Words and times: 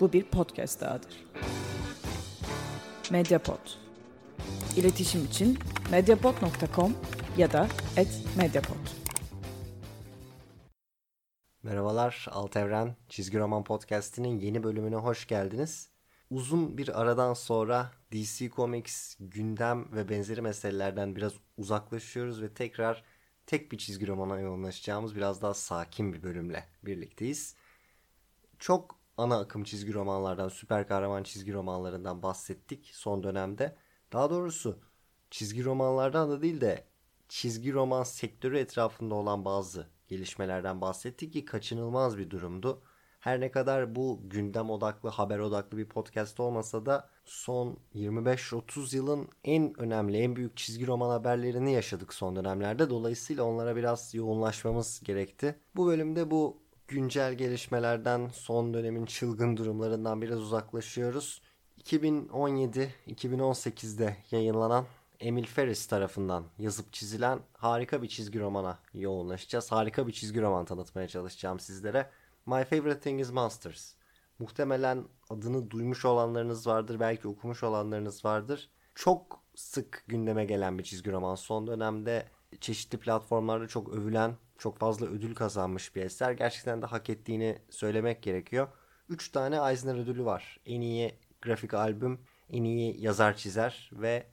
Bu 0.00 0.12
bir 0.12 0.24
podcast 0.24 0.80
dahadır. 0.80 1.26
Mediapod. 3.10 3.58
İletişim 4.76 5.24
için 5.24 5.58
mediapod.com 5.90 6.96
ya 7.36 7.52
da 7.52 7.68
@mediapod. 8.36 8.76
Merhabalar 11.62 12.26
Alt 12.30 12.56
Evren 12.56 12.96
Çizgi 13.08 13.38
Roman 13.38 13.64
Podcast'inin 13.64 14.38
yeni 14.38 14.62
bölümüne 14.62 14.96
hoş 14.96 15.26
geldiniz. 15.26 15.90
Uzun 16.30 16.78
bir 16.78 17.00
aradan 17.00 17.34
sonra 17.34 17.92
DC 18.12 18.50
Comics 18.50 19.16
gündem 19.20 19.92
ve 19.92 20.08
benzeri 20.08 20.42
meselelerden 20.42 21.16
biraz 21.16 21.32
uzaklaşıyoruz 21.56 22.42
ve 22.42 22.54
tekrar 22.54 23.04
tek 23.46 23.72
bir 23.72 23.78
çizgi 23.78 24.06
romana 24.06 24.40
yoğunlaşacağımız 24.40 25.16
biraz 25.16 25.42
daha 25.42 25.54
sakin 25.54 26.12
bir 26.12 26.22
bölümle 26.22 26.64
birlikteyiz. 26.82 27.54
Çok 28.58 28.99
ana 29.20 29.38
akım 29.38 29.64
çizgi 29.64 29.94
romanlardan, 29.94 30.48
süper 30.48 30.88
kahraman 30.88 31.22
çizgi 31.22 31.52
romanlarından 31.52 32.22
bahsettik 32.22 32.90
son 32.94 33.22
dönemde. 33.22 33.76
Daha 34.12 34.30
doğrusu 34.30 34.78
çizgi 35.30 35.64
romanlardan 35.64 36.30
da 36.30 36.42
değil 36.42 36.60
de 36.60 36.84
çizgi 37.28 37.72
roman 37.72 38.02
sektörü 38.02 38.58
etrafında 38.58 39.14
olan 39.14 39.44
bazı 39.44 39.86
gelişmelerden 40.08 40.80
bahsettik 40.80 41.32
ki 41.32 41.44
kaçınılmaz 41.44 42.18
bir 42.18 42.30
durumdu. 42.30 42.82
Her 43.20 43.40
ne 43.40 43.50
kadar 43.50 43.94
bu 43.94 44.20
gündem 44.24 44.70
odaklı, 44.70 45.08
haber 45.08 45.38
odaklı 45.38 45.78
bir 45.78 45.88
podcast 45.88 46.40
olmasa 46.40 46.86
da 46.86 47.08
son 47.24 47.78
25-30 47.94 48.96
yılın 48.96 49.28
en 49.44 49.80
önemli, 49.80 50.18
en 50.18 50.36
büyük 50.36 50.56
çizgi 50.56 50.86
roman 50.86 51.10
haberlerini 51.10 51.72
yaşadık 51.72 52.14
son 52.14 52.36
dönemlerde. 52.36 52.90
Dolayısıyla 52.90 53.44
onlara 53.44 53.76
biraz 53.76 54.14
yoğunlaşmamız 54.14 55.00
gerekti. 55.04 55.60
Bu 55.76 55.86
bölümde 55.86 56.30
bu 56.30 56.62
güncel 56.90 57.34
gelişmelerden, 57.34 58.28
son 58.32 58.74
dönemin 58.74 59.06
çılgın 59.06 59.56
durumlarından 59.56 60.22
biraz 60.22 60.40
uzaklaşıyoruz. 60.40 61.42
2017-2018'de 61.84 64.16
yayınlanan 64.30 64.84
Emil 65.20 65.46
Ferris 65.46 65.86
tarafından 65.86 66.44
yazıp 66.58 66.92
çizilen 66.92 67.40
harika 67.52 68.02
bir 68.02 68.08
çizgi 68.08 68.40
romana 68.40 68.78
yoğunlaşacağız. 68.94 69.72
Harika 69.72 70.06
bir 70.06 70.12
çizgi 70.12 70.42
roman 70.42 70.64
tanıtmaya 70.64 71.08
çalışacağım 71.08 71.60
sizlere. 71.60 72.10
My 72.46 72.64
Favorite 72.64 73.00
Thing 73.00 73.20
is 73.20 73.32
Monsters. 73.32 73.94
Muhtemelen 74.38 75.04
adını 75.30 75.70
duymuş 75.70 76.04
olanlarınız 76.04 76.66
vardır, 76.66 77.00
belki 77.00 77.28
okumuş 77.28 77.62
olanlarınız 77.62 78.24
vardır. 78.24 78.70
Çok 78.94 79.40
sık 79.54 80.04
gündeme 80.08 80.44
gelen 80.44 80.78
bir 80.78 80.84
çizgi 80.84 81.12
roman. 81.12 81.34
Son 81.34 81.66
dönemde 81.66 82.26
çeşitli 82.60 82.98
platformlarda 82.98 83.68
çok 83.68 83.88
övülen, 83.88 84.36
çok 84.60 84.78
fazla 84.78 85.06
ödül 85.06 85.34
kazanmış 85.34 85.96
bir 85.96 86.02
eser. 86.02 86.32
Gerçekten 86.32 86.82
de 86.82 86.86
hak 86.86 87.10
ettiğini 87.10 87.58
söylemek 87.70 88.22
gerekiyor. 88.22 88.68
3 89.08 89.32
tane 89.32 89.56
Eisner 89.70 89.94
ödülü 89.94 90.24
var. 90.24 90.60
En 90.66 90.80
iyi 90.80 91.14
grafik 91.42 91.74
albüm, 91.74 92.20
en 92.50 92.64
iyi 92.64 93.00
yazar 93.02 93.36
çizer 93.36 93.90
ve 93.92 94.26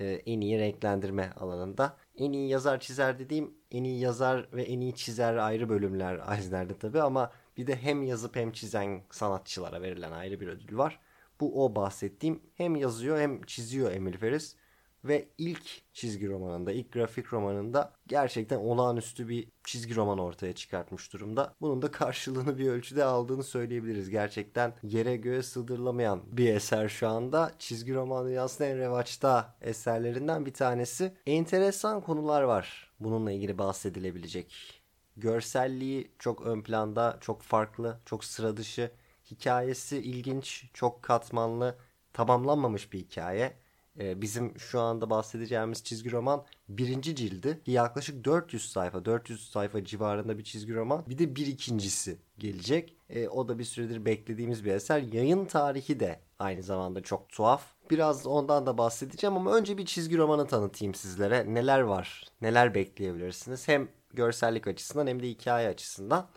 e, 0.00 0.04
en 0.06 0.40
iyi 0.40 0.58
renklendirme 0.58 1.32
alanında. 1.36 1.96
En 2.16 2.32
iyi 2.32 2.48
yazar 2.48 2.80
çizer 2.80 3.18
dediğim 3.18 3.54
en 3.70 3.84
iyi 3.84 4.00
yazar 4.00 4.48
ve 4.52 4.62
en 4.62 4.80
iyi 4.80 4.94
çizer 4.94 5.36
ayrı 5.36 5.68
bölümler 5.68 6.36
Eisner'de 6.36 6.78
tabi 6.78 7.02
ama 7.02 7.32
bir 7.56 7.66
de 7.66 7.76
hem 7.76 8.02
yazıp 8.02 8.36
hem 8.36 8.52
çizen 8.52 9.02
sanatçılara 9.10 9.82
verilen 9.82 10.12
ayrı 10.12 10.40
bir 10.40 10.48
ödül 10.48 10.78
var. 10.78 11.00
Bu 11.40 11.64
o 11.64 11.74
bahsettiğim 11.74 12.42
hem 12.54 12.76
yazıyor 12.76 13.18
hem 13.18 13.42
çiziyor 13.42 13.92
Emil 13.92 14.18
Ferris. 14.18 14.56
Ve 15.04 15.28
ilk 15.38 15.92
çizgi 15.92 16.28
romanında, 16.28 16.72
ilk 16.72 16.92
grafik 16.92 17.32
romanında 17.32 17.92
gerçekten 18.06 18.58
olağanüstü 18.58 19.28
bir 19.28 19.48
çizgi 19.64 19.96
roman 19.96 20.18
ortaya 20.18 20.52
çıkartmış 20.52 21.12
durumda. 21.12 21.54
Bunun 21.60 21.82
da 21.82 21.90
karşılığını 21.90 22.58
bir 22.58 22.68
ölçüde 22.68 23.04
aldığını 23.04 23.42
söyleyebiliriz. 23.44 24.10
Gerçekten 24.10 24.74
yere 24.82 25.16
göğe 25.16 25.42
sığdırılamayan 25.42 26.22
bir 26.32 26.54
eser 26.54 26.88
şu 26.88 27.08
anda. 27.08 27.52
Çizgi 27.58 27.94
roman 27.94 28.26
dünyasının 28.26 28.68
en 28.68 28.78
revaçta 28.78 29.54
eserlerinden 29.60 30.46
bir 30.46 30.52
tanesi. 30.52 31.12
Enteresan 31.26 32.00
konular 32.00 32.42
var 32.42 32.92
bununla 33.00 33.32
ilgili 33.32 33.58
bahsedilebilecek. 33.58 34.82
Görselliği 35.16 36.10
çok 36.18 36.46
ön 36.46 36.62
planda, 36.62 37.18
çok 37.20 37.42
farklı, 37.42 38.00
çok 38.04 38.24
sıra 38.24 38.56
dışı. 38.56 38.90
Hikayesi 39.30 39.98
ilginç, 39.98 40.64
çok 40.74 41.02
katmanlı, 41.02 41.76
tamamlanmamış 42.12 42.92
bir 42.92 42.98
hikaye 42.98 43.56
bizim 44.00 44.58
şu 44.58 44.80
anda 44.80 45.10
bahsedeceğimiz 45.10 45.84
çizgi 45.84 46.12
roman 46.12 46.44
birinci 46.68 47.16
cildi. 47.16 47.60
Yaklaşık 47.66 48.24
400 48.24 48.72
sayfa, 48.72 49.04
400 49.04 49.50
sayfa 49.50 49.84
civarında 49.84 50.38
bir 50.38 50.44
çizgi 50.44 50.74
roman. 50.74 51.04
Bir 51.08 51.18
de 51.18 51.36
bir 51.36 51.46
ikincisi 51.46 52.18
gelecek. 52.38 52.96
E, 53.10 53.28
o 53.28 53.48
da 53.48 53.58
bir 53.58 53.64
süredir 53.64 54.04
beklediğimiz 54.04 54.64
bir 54.64 54.72
eser. 54.72 55.00
Yayın 55.00 55.44
tarihi 55.44 56.00
de 56.00 56.20
aynı 56.38 56.62
zamanda 56.62 57.00
çok 57.00 57.28
tuhaf. 57.28 57.62
Biraz 57.90 58.26
ondan 58.26 58.66
da 58.66 58.78
bahsedeceğim 58.78 59.36
ama 59.36 59.56
önce 59.56 59.78
bir 59.78 59.86
çizgi 59.86 60.18
romanı 60.18 60.46
tanıtayım 60.46 60.94
sizlere. 60.94 61.54
Neler 61.54 61.80
var, 61.80 62.24
neler 62.42 62.74
bekleyebilirsiniz. 62.74 63.68
Hem 63.68 63.88
görsellik 64.14 64.66
açısından 64.66 65.06
hem 65.06 65.22
de 65.22 65.28
hikaye 65.28 65.68
açısından. 65.68 66.28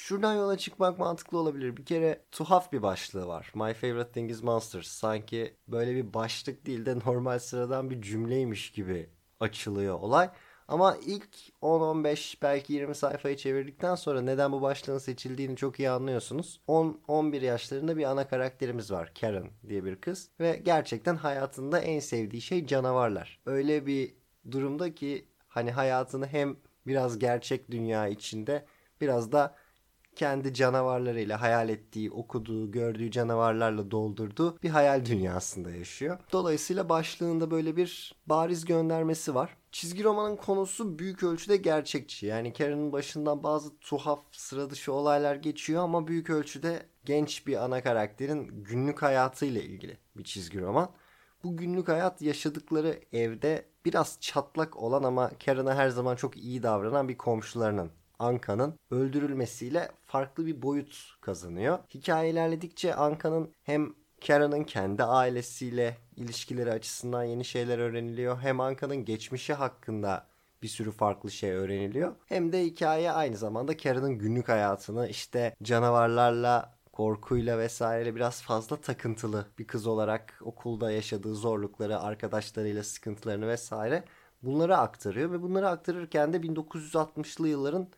Şuradan 0.00 0.34
yola 0.34 0.58
çıkmak 0.58 0.98
mantıklı 0.98 1.38
olabilir. 1.38 1.76
Bir 1.76 1.84
kere 1.84 2.24
tuhaf 2.30 2.72
bir 2.72 2.82
başlığı 2.82 3.26
var. 3.26 3.52
My 3.54 3.74
favorite 3.74 4.12
thing 4.12 4.30
is 4.30 4.42
monsters. 4.42 4.88
Sanki 4.88 5.56
böyle 5.68 5.94
bir 5.94 6.14
başlık 6.14 6.66
değil 6.66 6.86
de 6.86 6.98
normal 7.06 7.38
sıradan 7.38 7.90
bir 7.90 8.02
cümleymiş 8.02 8.72
gibi 8.72 9.10
açılıyor 9.40 10.00
olay. 10.00 10.30
Ama 10.68 10.96
ilk 11.06 11.28
10-15 11.62 12.36
belki 12.42 12.72
20 12.72 12.94
sayfayı 12.94 13.36
çevirdikten 13.36 13.94
sonra 13.94 14.20
neden 14.20 14.52
bu 14.52 14.62
başlığın 14.62 14.98
seçildiğini 14.98 15.56
çok 15.56 15.78
iyi 15.78 15.90
anlıyorsunuz. 15.90 16.60
10-11 16.68 17.44
yaşlarında 17.44 17.96
bir 17.96 18.04
ana 18.04 18.28
karakterimiz 18.28 18.90
var. 18.90 19.12
Karen 19.20 19.50
diye 19.68 19.84
bir 19.84 19.96
kız. 19.96 20.30
Ve 20.40 20.60
gerçekten 20.64 21.16
hayatında 21.16 21.78
en 21.78 22.00
sevdiği 22.00 22.42
şey 22.42 22.66
canavarlar. 22.66 23.40
Öyle 23.46 23.86
bir 23.86 24.14
durumda 24.50 24.94
ki 24.94 25.28
hani 25.48 25.70
hayatını 25.70 26.26
hem 26.26 26.56
biraz 26.86 27.18
gerçek 27.18 27.70
dünya 27.70 28.08
içinde 28.08 28.66
biraz 29.00 29.32
da 29.32 29.56
kendi 30.20 30.54
canavarlarıyla 30.54 31.40
hayal 31.40 31.68
ettiği, 31.68 32.10
okuduğu, 32.10 32.70
gördüğü 32.70 33.10
canavarlarla 33.10 33.90
doldurduğu 33.90 34.58
bir 34.62 34.68
hayal 34.68 35.04
dünyasında 35.04 35.70
yaşıyor. 35.70 36.18
Dolayısıyla 36.32 36.88
başlığında 36.88 37.50
böyle 37.50 37.76
bir 37.76 38.14
bariz 38.26 38.64
göndermesi 38.64 39.34
var. 39.34 39.56
Çizgi 39.72 40.04
romanın 40.04 40.36
konusu 40.36 40.98
büyük 40.98 41.22
ölçüde 41.22 41.56
gerçekçi. 41.56 42.26
Yani 42.26 42.52
Karen'ın 42.52 42.92
başından 42.92 43.42
bazı 43.42 43.78
tuhaf, 43.78 44.20
sıra 44.32 44.70
dışı 44.70 44.92
olaylar 44.92 45.34
geçiyor 45.34 45.82
ama 45.82 46.06
büyük 46.06 46.30
ölçüde 46.30 46.86
genç 47.04 47.46
bir 47.46 47.64
ana 47.64 47.82
karakterin 47.82 48.64
günlük 48.64 49.02
hayatıyla 49.02 49.60
ilgili 49.60 49.98
bir 50.16 50.24
çizgi 50.24 50.60
roman. 50.60 50.90
Bu 51.44 51.56
günlük 51.56 51.88
hayat 51.88 52.22
yaşadıkları 52.22 53.00
evde 53.12 53.64
biraz 53.84 54.18
çatlak 54.20 54.76
olan 54.76 55.02
ama 55.02 55.30
Karen'a 55.44 55.74
her 55.74 55.88
zaman 55.88 56.16
çok 56.16 56.36
iyi 56.36 56.62
davranan 56.62 57.08
bir 57.08 57.18
komşularının 57.18 57.90
Anka'nın 58.20 58.74
öldürülmesiyle 58.90 59.88
farklı 60.06 60.46
bir 60.46 60.62
boyut 60.62 61.16
kazanıyor. 61.20 61.78
Hikaye 61.94 62.30
ilerledikçe 62.30 62.94
Anka'nın 62.94 63.54
hem 63.62 63.94
Karen'ın 64.26 64.64
kendi 64.64 65.04
ailesiyle 65.04 65.96
ilişkileri 66.16 66.72
açısından 66.72 67.24
yeni 67.24 67.44
şeyler 67.44 67.78
öğreniliyor. 67.78 68.40
Hem 68.40 68.60
Anka'nın 68.60 69.04
geçmişi 69.04 69.54
hakkında 69.54 70.26
bir 70.62 70.68
sürü 70.68 70.90
farklı 70.90 71.30
şey 71.30 71.50
öğreniliyor. 71.50 72.12
Hem 72.26 72.52
de 72.52 72.64
hikaye 72.64 73.12
aynı 73.12 73.36
zamanda 73.36 73.76
Karen'ın 73.76 74.18
günlük 74.18 74.48
hayatını 74.48 75.08
işte 75.08 75.54
canavarlarla 75.62 76.74
korkuyla 76.92 77.58
vesaire 77.58 78.14
biraz 78.14 78.42
fazla 78.42 78.76
takıntılı 78.76 79.46
bir 79.58 79.66
kız 79.66 79.86
olarak 79.86 80.40
okulda 80.44 80.90
yaşadığı 80.90 81.34
zorlukları, 81.34 82.00
arkadaşlarıyla 82.00 82.84
sıkıntılarını 82.84 83.48
vesaire 83.48 84.04
bunları 84.42 84.76
aktarıyor 84.76 85.32
ve 85.32 85.42
bunları 85.42 85.68
aktarırken 85.68 86.32
de 86.32 86.36
1960'lı 86.36 87.48
yılların 87.48 87.88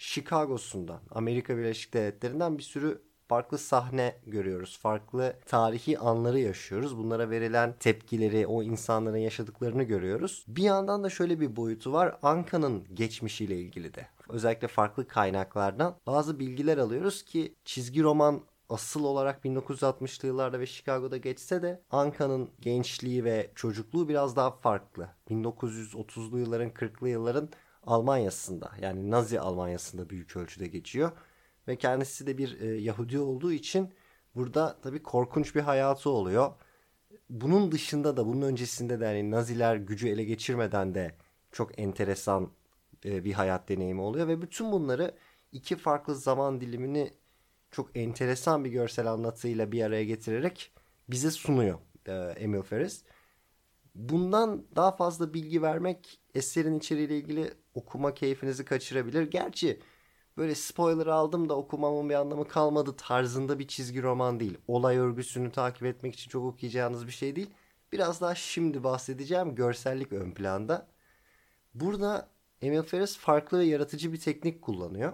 Chicago'sundan, 0.00 1.00
Amerika 1.10 1.56
Birleşik 1.56 1.94
Devletleri'nden 1.94 2.58
bir 2.58 2.62
sürü 2.62 3.02
farklı 3.28 3.58
sahne 3.58 4.16
görüyoruz. 4.26 4.78
Farklı 4.78 5.36
tarihi 5.46 5.98
anları 5.98 6.38
yaşıyoruz. 6.38 6.98
Bunlara 6.98 7.30
verilen 7.30 7.74
tepkileri, 7.80 8.46
o 8.46 8.62
insanların 8.62 9.16
yaşadıklarını 9.16 9.82
görüyoruz. 9.82 10.44
Bir 10.48 10.62
yandan 10.62 11.04
da 11.04 11.10
şöyle 11.10 11.40
bir 11.40 11.56
boyutu 11.56 11.92
var. 11.92 12.18
Anka'nın 12.22 12.84
geçmişiyle 12.94 13.56
ilgili 13.56 13.94
de. 13.94 14.06
Özellikle 14.28 14.68
farklı 14.68 15.08
kaynaklardan 15.08 15.96
bazı 16.06 16.38
bilgiler 16.38 16.78
alıyoruz 16.78 17.24
ki 17.24 17.54
çizgi 17.64 18.02
roman 18.02 18.40
asıl 18.68 19.04
olarak 19.04 19.44
1960'lı 19.44 20.28
yıllarda 20.28 20.60
ve 20.60 20.66
Chicago'da 20.66 21.16
geçse 21.16 21.62
de 21.62 21.82
Anka'nın 21.90 22.50
gençliği 22.60 23.24
ve 23.24 23.50
çocukluğu 23.54 24.08
biraz 24.08 24.36
daha 24.36 24.50
farklı. 24.50 25.08
1930'lu 25.30 26.38
yılların 26.38 26.70
40'lı 26.70 27.08
yılların 27.08 27.48
Almanya'sında 27.82 28.72
yani 28.80 29.10
Nazi 29.10 29.40
Almanya'sında 29.40 30.10
büyük 30.10 30.36
ölçüde 30.36 30.66
geçiyor. 30.66 31.12
Ve 31.68 31.76
kendisi 31.76 32.26
de 32.26 32.38
bir 32.38 32.60
e, 32.60 32.66
Yahudi 32.66 33.18
olduğu 33.18 33.52
için 33.52 33.92
burada 34.34 34.78
tabii 34.82 35.02
korkunç 35.02 35.54
bir 35.54 35.60
hayatı 35.60 36.10
oluyor. 36.10 36.52
Bunun 37.30 37.72
dışında 37.72 38.16
da 38.16 38.26
bunun 38.26 38.42
öncesinde 38.42 39.00
de 39.00 39.04
yani 39.04 39.30
Naziler 39.30 39.76
gücü 39.76 40.08
ele 40.08 40.24
geçirmeden 40.24 40.94
de 40.94 41.14
çok 41.52 41.78
enteresan 41.78 42.50
e, 43.04 43.24
bir 43.24 43.32
hayat 43.32 43.68
deneyimi 43.68 44.00
oluyor. 44.00 44.28
Ve 44.28 44.42
bütün 44.42 44.72
bunları 44.72 45.14
iki 45.52 45.76
farklı 45.76 46.14
zaman 46.14 46.60
dilimini 46.60 47.12
çok 47.70 47.96
enteresan 47.96 48.64
bir 48.64 48.70
görsel 48.70 49.12
anlatıyla 49.12 49.72
bir 49.72 49.82
araya 49.82 50.04
getirerek 50.04 50.72
bize 51.08 51.30
sunuyor 51.30 51.78
e, 52.06 52.12
Emil 52.12 52.62
Ferris. 52.62 53.04
Bundan 53.94 54.66
daha 54.76 54.96
fazla 54.96 55.34
bilgi 55.34 55.62
vermek 55.62 56.20
eserin 56.34 56.78
içeriğiyle 56.78 57.18
ilgili 57.18 57.54
okuma 57.74 58.14
keyfinizi 58.14 58.64
kaçırabilir. 58.64 59.30
Gerçi 59.30 59.80
böyle 60.36 60.54
spoiler 60.54 61.06
aldım 61.06 61.48
da 61.48 61.56
okumamın 61.56 62.08
bir 62.08 62.14
anlamı 62.14 62.48
kalmadı 62.48 62.96
tarzında 62.96 63.58
bir 63.58 63.68
çizgi 63.68 64.02
roman 64.02 64.40
değil. 64.40 64.58
Olay 64.68 64.96
örgüsünü 64.96 65.52
takip 65.52 65.84
etmek 65.84 66.14
için 66.14 66.30
çok 66.30 66.44
okuyacağınız 66.44 67.06
bir 67.06 67.12
şey 67.12 67.36
değil. 67.36 67.50
Biraz 67.92 68.20
daha 68.20 68.34
şimdi 68.34 68.84
bahsedeceğim 68.84 69.54
görsellik 69.54 70.12
ön 70.12 70.30
planda. 70.30 70.86
Burada 71.74 72.28
Emil 72.62 72.82
Ferris 72.82 73.18
farklı 73.18 73.58
ve 73.58 73.64
yaratıcı 73.64 74.12
bir 74.12 74.20
teknik 74.20 74.62
kullanıyor. 74.62 75.12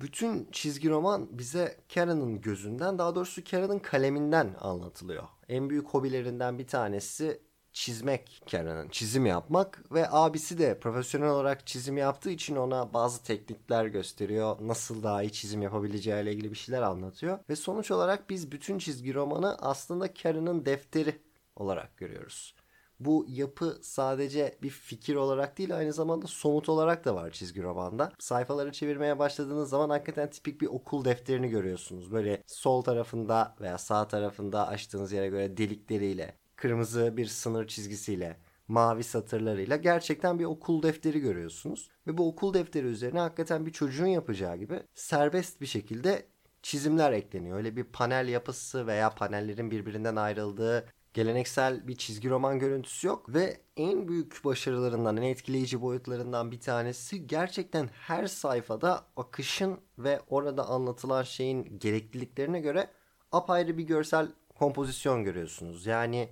Bütün 0.00 0.48
çizgi 0.52 0.90
roman 0.90 1.38
bize 1.38 1.76
Karen'ın 1.94 2.40
gözünden 2.40 2.98
daha 2.98 3.14
doğrusu 3.14 3.44
Karen'ın 3.44 3.78
kaleminden 3.78 4.54
anlatılıyor. 4.60 5.24
En 5.48 5.70
büyük 5.70 5.88
hobilerinden 5.88 6.58
bir 6.58 6.66
tanesi 6.66 7.40
çizmek 7.72 8.42
Karen'ın. 8.50 8.88
Çizim 8.88 9.26
yapmak 9.26 9.92
ve 9.92 10.10
abisi 10.10 10.58
de 10.58 10.80
profesyonel 10.80 11.28
olarak 11.28 11.66
çizim 11.66 11.96
yaptığı 11.96 12.30
için 12.30 12.56
ona 12.56 12.94
bazı 12.94 13.22
teknikler 13.22 13.86
gösteriyor. 13.86 14.56
Nasıl 14.60 15.02
daha 15.02 15.22
iyi 15.22 15.32
çizim 15.32 15.62
yapabileceğiyle 15.62 16.32
ilgili 16.32 16.50
bir 16.50 16.56
şeyler 16.56 16.82
anlatıyor. 16.82 17.38
Ve 17.48 17.56
sonuç 17.56 17.90
olarak 17.90 18.30
biz 18.30 18.52
bütün 18.52 18.78
çizgi 18.78 19.14
romanı 19.14 19.56
aslında 19.60 20.14
Karen'ın 20.14 20.64
defteri 20.66 21.20
olarak 21.56 21.96
görüyoruz. 21.96 22.54
Bu 23.00 23.26
yapı 23.28 23.78
sadece 23.82 24.58
bir 24.62 24.70
fikir 24.70 25.14
olarak 25.14 25.58
değil 25.58 25.76
aynı 25.76 25.92
zamanda 25.92 26.26
somut 26.26 26.68
olarak 26.68 27.04
da 27.04 27.14
var 27.14 27.30
çizgi 27.30 27.62
romanda. 27.62 28.12
Sayfaları 28.18 28.72
çevirmeye 28.72 29.18
başladığınız 29.18 29.70
zaman 29.70 29.90
hakikaten 29.90 30.30
tipik 30.30 30.60
bir 30.60 30.66
okul 30.66 31.04
defterini 31.04 31.48
görüyorsunuz. 31.48 32.12
Böyle 32.12 32.42
sol 32.46 32.82
tarafında 32.82 33.56
veya 33.60 33.78
sağ 33.78 34.08
tarafında 34.08 34.68
açtığınız 34.68 35.12
yere 35.12 35.28
göre 35.28 35.56
delikleriyle, 35.56 36.39
kırmızı 36.60 37.16
bir 37.16 37.26
sınır 37.26 37.66
çizgisiyle, 37.66 38.36
mavi 38.68 39.04
satırlarıyla 39.04 39.76
gerçekten 39.76 40.38
bir 40.38 40.44
okul 40.44 40.82
defteri 40.82 41.20
görüyorsunuz. 41.20 41.90
Ve 42.06 42.18
bu 42.18 42.28
okul 42.28 42.54
defteri 42.54 42.86
üzerine 42.86 43.20
hakikaten 43.20 43.66
bir 43.66 43.72
çocuğun 43.72 44.06
yapacağı 44.06 44.56
gibi 44.56 44.82
serbest 44.94 45.60
bir 45.60 45.66
şekilde 45.66 46.26
çizimler 46.62 47.12
ekleniyor. 47.12 47.56
Öyle 47.56 47.76
bir 47.76 47.84
panel 47.84 48.28
yapısı 48.28 48.86
veya 48.86 49.10
panellerin 49.10 49.70
birbirinden 49.70 50.16
ayrıldığı 50.16 50.86
geleneksel 51.14 51.88
bir 51.88 51.96
çizgi 51.96 52.30
roman 52.30 52.58
görüntüsü 52.58 53.06
yok 53.06 53.34
ve 53.34 53.60
en 53.76 54.08
büyük 54.08 54.44
başarılarından, 54.44 55.16
en 55.16 55.22
etkileyici 55.22 55.80
boyutlarından 55.80 56.50
bir 56.50 56.60
tanesi 56.60 57.26
gerçekten 57.26 57.88
her 57.92 58.26
sayfada 58.26 59.06
akışın 59.16 59.78
ve 59.98 60.20
orada 60.28 60.68
anlatılan 60.68 61.22
şeyin 61.22 61.78
gerekliliklerine 61.78 62.60
göre 62.60 62.90
apayrı 63.32 63.78
bir 63.78 63.84
görsel 63.84 64.28
kompozisyon 64.58 65.24
görüyorsunuz. 65.24 65.86
Yani 65.86 66.28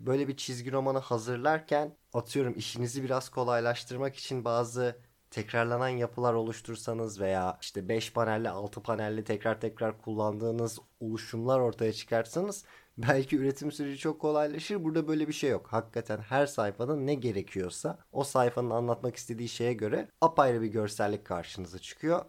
böyle 0.00 0.28
bir 0.28 0.36
çizgi 0.36 0.72
romanı 0.72 0.98
hazırlarken 0.98 1.96
atıyorum 2.12 2.54
işinizi 2.56 3.02
biraz 3.04 3.28
kolaylaştırmak 3.28 4.16
için 4.16 4.44
bazı 4.44 4.96
tekrarlanan 5.30 5.88
yapılar 5.88 6.34
oluştursanız 6.34 7.20
veya 7.20 7.58
işte 7.60 7.88
5 7.88 8.12
panelli 8.12 8.50
6 8.50 8.82
panelli 8.82 9.24
tekrar 9.24 9.60
tekrar 9.60 10.02
kullandığınız 10.02 10.78
oluşumlar 11.00 11.60
ortaya 11.60 11.92
çıkarsanız 11.92 12.64
belki 12.98 13.36
üretim 13.36 13.72
süreci 13.72 13.98
çok 13.98 14.20
kolaylaşır. 14.20 14.84
Burada 14.84 15.08
böyle 15.08 15.28
bir 15.28 15.32
şey 15.32 15.50
yok. 15.50 15.66
Hakikaten 15.70 16.18
her 16.18 16.46
sayfada 16.46 16.96
ne 16.96 17.14
gerekiyorsa 17.14 17.98
o 18.12 18.24
sayfanın 18.24 18.70
anlatmak 18.70 19.16
istediği 19.16 19.48
şeye 19.48 19.72
göre 19.72 20.08
apayrı 20.20 20.62
bir 20.62 20.66
görsellik 20.68 21.24
karşınıza 21.24 21.78
çıkıyor. 21.78 22.24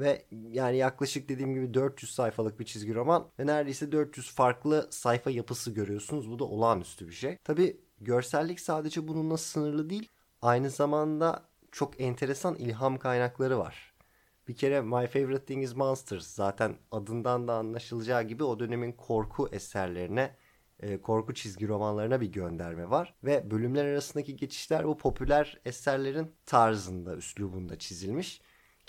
Ve 0.00 0.24
yani 0.30 0.76
yaklaşık 0.76 1.28
dediğim 1.28 1.54
gibi 1.54 1.74
400 1.74 2.14
sayfalık 2.14 2.60
bir 2.60 2.64
çizgi 2.64 2.94
roman 2.94 3.28
ve 3.38 3.46
neredeyse 3.46 3.92
400 3.92 4.30
farklı 4.34 4.88
sayfa 4.90 5.30
yapısı 5.30 5.70
görüyorsunuz. 5.70 6.30
Bu 6.30 6.38
da 6.38 6.44
olağanüstü 6.44 7.08
bir 7.08 7.12
şey. 7.12 7.36
Tabi 7.36 7.80
görsellik 8.00 8.60
sadece 8.60 9.08
bununla 9.08 9.36
sınırlı 9.36 9.90
değil. 9.90 10.08
Aynı 10.42 10.70
zamanda 10.70 11.42
çok 11.72 12.00
enteresan 12.00 12.54
ilham 12.54 12.98
kaynakları 12.98 13.58
var. 13.58 13.94
Bir 14.48 14.56
kere 14.56 14.80
My 14.80 15.06
Favorite 15.06 15.44
Thing 15.44 15.64
is 15.64 15.76
Monsters 15.76 16.26
zaten 16.26 16.76
adından 16.90 17.48
da 17.48 17.54
anlaşılacağı 17.54 18.22
gibi 18.22 18.44
o 18.44 18.60
dönemin 18.60 18.92
korku 18.92 19.48
eserlerine, 19.52 20.36
e, 20.80 21.00
korku 21.00 21.34
çizgi 21.34 21.68
romanlarına 21.68 22.20
bir 22.20 22.32
gönderme 22.32 22.90
var. 22.90 23.14
Ve 23.24 23.50
bölümler 23.50 23.84
arasındaki 23.84 24.36
geçişler 24.36 24.86
bu 24.86 24.98
popüler 24.98 25.60
eserlerin 25.64 26.32
tarzında, 26.46 27.16
üslubunda 27.16 27.78
çizilmiş. 27.78 28.40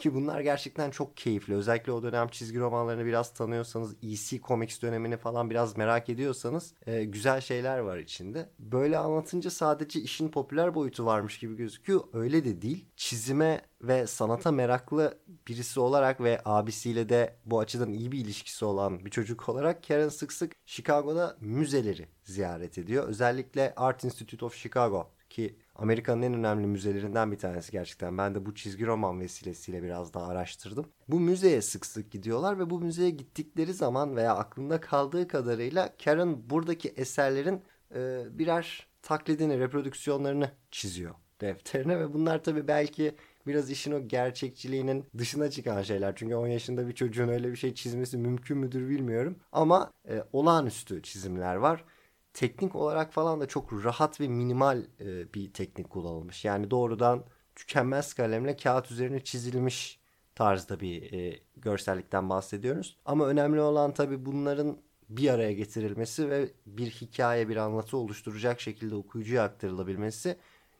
Ki 0.01 0.13
bunlar 0.13 0.39
gerçekten 0.39 0.91
çok 0.91 1.17
keyifli. 1.17 1.55
Özellikle 1.55 1.91
o 1.91 2.03
dönem 2.03 2.27
çizgi 2.27 2.59
romanlarını 2.59 3.05
biraz 3.05 3.33
tanıyorsanız, 3.33 3.95
EC 4.03 4.39
Comics 4.41 4.81
dönemini 4.81 5.17
falan 5.17 5.49
biraz 5.49 5.77
merak 5.77 6.09
ediyorsanız 6.09 6.73
e, 6.85 7.03
güzel 7.03 7.41
şeyler 7.41 7.79
var 7.79 7.97
içinde. 7.97 8.49
Böyle 8.59 8.97
anlatınca 8.97 9.49
sadece 9.49 9.99
işin 9.99 10.29
popüler 10.29 10.75
boyutu 10.75 11.05
varmış 11.05 11.39
gibi 11.39 11.55
gözüküyor. 11.55 12.03
Öyle 12.13 12.45
de 12.45 12.61
değil. 12.61 12.85
Çizime 12.95 13.61
ve 13.81 14.07
sanata 14.07 14.51
meraklı 14.51 15.19
birisi 15.47 15.79
olarak 15.79 16.21
ve 16.21 16.41
abisiyle 16.45 17.09
de 17.09 17.35
bu 17.45 17.59
açıdan 17.59 17.93
iyi 17.93 18.11
bir 18.11 18.19
ilişkisi 18.19 18.65
olan 18.65 19.05
bir 19.05 19.11
çocuk 19.11 19.49
olarak 19.49 19.87
Karen 19.87 20.09
sık 20.09 20.33
sık 20.33 20.55
Chicago'da 20.65 21.37
müzeleri 21.41 22.07
ziyaret 22.23 22.77
ediyor. 22.77 23.07
Özellikle 23.07 23.73
Art 23.75 24.03
Institute 24.03 24.45
of 24.45 24.55
Chicago 24.55 25.11
ki 25.29 25.59
Amerika'nın 25.75 26.21
en 26.21 26.33
önemli 26.33 26.67
müzelerinden 26.67 27.31
bir 27.31 27.37
tanesi 27.37 27.71
gerçekten. 27.71 28.17
Ben 28.17 28.35
de 28.35 28.45
bu 28.45 28.55
çizgi 28.55 28.85
roman 28.85 29.19
vesilesiyle 29.19 29.83
biraz 29.83 30.13
daha 30.13 30.27
araştırdım. 30.27 30.85
Bu 31.07 31.19
müzeye 31.19 31.61
sık 31.61 31.85
sık 31.85 32.11
gidiyorlar 32.11 32.59
ve 32.59 32.69
bu 32.69 32.81
müzeye 32.81 33.09
gittikleri 33.09 33.73
zaman 33.73 34.15
veya 34.15 34.35
aklında 34.35 34.81
kaldığı 34.81 35.27
kadarıyla 35.27 35.93
Karen 36.03 36.49
buradaki 36.49 36.89
eserlerin 36.89 37.61
e, 37.95 38.23
birer 38.31 38.87
taklidini, 39.01 39.59
reprodüksiyonlarını 39.59 40.51
çiziyor 40.71 41.15
defterine 41.41 41.99
ve 41.99 42.13
bunlar 42.13 42.43
tabii 42.43 42.67
belki 42.67 43.15
biraz 43.47 43.71
işin 43.71 43.91
o 43.91 44.07
gerçekçiliğinin 44.07 45.05
dışına 45.17 45.49
çıkan 45.49 45.81
şeyler. 45.81 46.15
Çünkü 46.15 46.35
10 46.35 46.47
yaşında 46.47 46.87
bir 46.87 46.95
çocuğun 46.95 47.27
öyle 47.27 47.51
bir 47.51 47.55
şey 47.55 47.73
çizmesi 47.73 48.17
mümkün 48.17 48.57
müdür 48.57 48.89
bilmiyorum. 48.89 49.35
Ama 49.51 49.91
e, 50.09 50.23
olağanüstü 50.33 51.01
çizimler 51.01 51.55
var 51.55 51.85
teknik 52.33 52.75
olarak 52.75 53.13
falan 53.13 53.41
da 53.41 53.47
çok 53.47 53.73
rahat 53.85 54.21
ve 54.21 54.27
minimal 54.27 54.83
e, 54.99 55.33
bir 55.33 55.53
teknik 55.53 55.89
kullanılmış. 55.89 56.45
Yani 56.45 56.71
doğrudan 56.71 57.25
tükenmez 57.55 58.13
kalemle 58.13 58.55
kağıt 58.55 58.91
üzerine 58.91 59.23
çizilmiş 59.23 59.99
tarzda 60.35 60.79
bir 60.79 61.13
e, 61.13 61.39
görsellikten 61.55 62.29
bahsediyoruz. 62.29 62.97
Ama 63.05 63.27
önemli 63.27 63.61
olan 63.61 63.93
tabii 63.93 64.25
bunların 64.25 64.77
bir 65.09 65.29
araya 65.29 65.53
getirilmesi 65.53 66.29
ve 66.29 66.51
bir 66.65 66.89
hikaye, 66.89 67.49
bir 67.49 67.55
anlatı 67.55 67.97
oluşturacak 67.97 68.61
şekilde 68.61 68.95
okuyucuya 68.95 69.43
aktarılabilmesi 69.43 70.37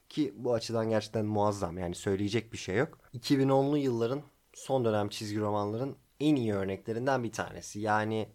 ki 0.10 0.34
bu 0.38 0.54
açıdan 0.54 0.90
gerçekten 0.90 1.26
muazzam. 1.26 1.78
Yani 1.78 1.96
söyleyecek 1.96 2.54
bir 2.54 2.58
şey 2.58 2.76
yok. 2.76 2.98
2010'lu 3.14 3.78
yılların 3.78 4.22
son 4.54 4.86
dönem 4.86 5.10
çizgi 5.10 5.40
romanların 5.40 5.96
en 6.20 6.36
iyi 6.36 6.54
örneklerinden 6.54 7.24
bir 7.24 7.32
tanesi. 7.32 7.80
Yani 7.80 8.30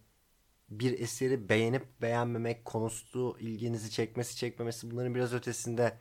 bir 0.69 0.99
eseri 0.99 1.49
beğenip 1.49 2.01
beğenmemek 2.01 2.65
konusu 2.65 3.37
ilginizi 3.39 3.91
çekmesi 3.91 4.35
çekmemesi 4.35 4.91
bunların 4.91 5.15
biraz 5.15 5.33
ötesinde 5.33 5.97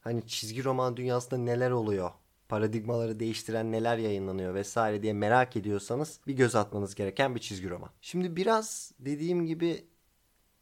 hani 0.00 0.26
çizgi 0.26 0.64
roman 0.64 0.96
dünyasında 0.96 1.40
neler 1.40 1.70
oluyor 1.70 2.10
paradigmaları 2.50 3.20
değiştiren 3.20 3.72
neler 3.72 3.98
yayınlanıyor 3.98 4.54
vesaire 4.54 5.02
diye 5.02 5.12
merak 5.12 5.56
ediyorsanız 5.56 6.20
bir 6.26 6.34
göz 6.34 6.54
atmanız 6.54 6.94
gereken 6.94 7.34
bir 7.34 7.40
çizgi 7.40 7.70
roman. 7.70 7.90
Şimdi 8.00 8.36
biraz 8.36 8.92
dediğim 8.98 9.46
gibi 9.46 9.86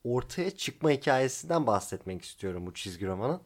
ortaya 0.04 0.50
çıkma 0.50 0.90
hikayesinden 0.90 1.66
bahsetmek 1.66 2.22
istiyorum 2.22 2.66
bu 2.66 2.74
çizgi 2.74 3.06
romanın. 3.06 3.40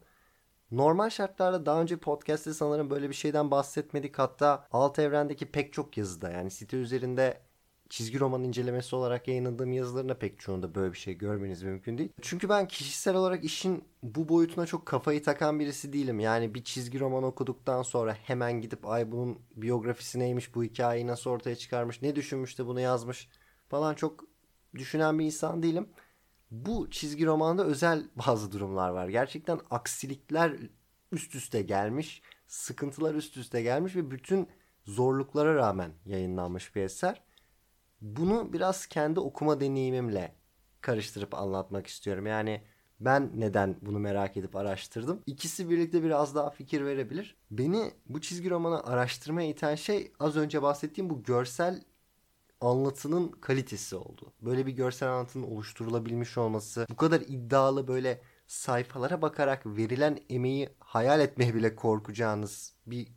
Normal 0.70 1.10
şartlarda 1.10 1.66
daha 1.66 1.80
önce 1.80 1.96
podcast'te 1.96 2.54
sanırım 2.54 2.90
böyle 2.90 3.08
bir 3.08 3.14
şeyden 3.14 3.50
bahsetmedik. 3.50 4.18
Hatta 4.18 4.68
alt 4.72 4.98
evrendeki 4.98 5.46
pek 5.46 5.72
çok 5.72 5.96
yazıda 5.96 6.30
yani 6.30 6.50
site 6.50 6.76
üzerinde 6.76 7.40
çizgi 7.92 8.20
roman 8.20 8.44
incelemesi 8.44 8.96
olarak 8.96 9.28
yayınladığım 9.28 9.72
yazılarında 9.72 10.18
pek 10.18 10.40
çoğunda 10.40 10.74
böyle 10.74 10.92
bir 10.92 10.98
şey 10.98 11.14
görmeniz 11.14 11.62
mümkün 11.62 11.98
değil. 11.98 12.12
Çünkü 12.20 12.48
ben 12.48 12.68
kişisel 12.68 13.14
olarak 13.14 13.44
işin 13.44 13.84
bu 14.02 14.28
boyutuna 14.28 14.66
çok 14.66 14.86
kafayı 14.86 15.22
takan 15.22 15.60
birisi 15.60 15.92
değilim. 15.92 16.20
Yani 16.20 16.54
bir 16.54 16.64
çizgi 16.64 17.00
roman 17.00 17.22
okuduktan 17.22 17.82
sonra 17.82 18.14
hemen 18.14 18.60
gidip 18.60 18.86
ay 18.86 19.12
bunun 19.12 19.38
biyografisi 19.56 20.18
neymiş, 20.18 20.54
bu 20.54 20.64
hikayeyi 20.64 21.06
nasıl 21.06 21.30
ortaya 21.30 21.56
çıkarmış, 21.56 22.02
ne 22.02 22.16
düşünmüş 22.16 22.58
de 22.58 22.66
bunu 22.66 22.80
yazmış 22.80 23.28
falan 23.68 23.94
çok 23.94 24.24
düşünen 24.74 25.18
bir 25.18 25.24
insan 25.24 25.62
değilim. 25.62 25.88
Bu 26.50 26.90
çizgi 26.90 27.26
romanda 27.26 27.64
özel 27.64 28.04
bazı 28.26 28.52
durumlar 28.52 28.90
var. 28.90 29.08
Gerçekten 29.08 29.60
aksilikler 29.70 30.56
üst 31.12 31.34
üste 31.34 31.62
gelmiş, 31.62 32.22
sıkıntılar 32.46 33.14
üst 33.14 33.36
üste 33.36 33.62
gelmiş 33.62 33.96
ve 33.96 34.10
bütün 34.10 34.48
zorluklara 34.84 35.54
rağmen 35.54 35.92
yayınlanmış 36.06 36.76
bir 36.76 36.82
eser 36.82 37.22
bunu 38.02 38.52
biraz 38.52 38.86
kendi 38.86 39.20
okuma 39.20 39.60
deneyimimle 39.60 40.34
karıştırıp 40.80 41.34
anlatmak 41.34 41.86
istiyorum. 41.86 42.26
Yani 42.26 42.62
ben 43.00 43.30
neden 43.34 43.76
bunu 43.82 43.98
merak 43.98 44.36
edip 44.36 44.56
araştırdım. 44.56 45.22
İkisi 45.26 45.70
birlikte 45.70 46.02
biraz 46.02 46.34
daha 46.34 46.50
fikir 46.50 46.84
verebilir. 46.84 47.36
Beni 47.50 47.92
bu 48.06 48.20
çizgi 48.20 48.50
romanı 48.50 48.84
araştırmaya 48.84 49.48
iten 49.48 49.74
şey 49.74 50.12
az 50.20 50.36
önce 50.36 50.62
bahsettiğim 50.62 51.10
bu 51.10 51.22
görsel 51.22 51.82
anlatının 52.60 53.28
kalitesi 53.28 53.96
oldu. 53.96 54.32
Böyle 54.42 54.66
bir 54.66 54.72
görsel 54.72 55.08
anlatının 55.12 55.44
oluşturulabilmiş 55.44 56.38
olması, 56.38 56.86
bu 56.90 56.96
kadar 56.96 57.20
iddialı 57.20 57.88
böyle 57.88 58.20
sayfalara 58.46 59.22
bakarak 59.22 59.66
verilen 59.66 60.18
emeği 60.30 60.68
hayal 60.78 61.20
etmeye 61.20 61.54
bile 61.54 61.76
korkacağınız 61.76 62.74
bir 62.86 63.08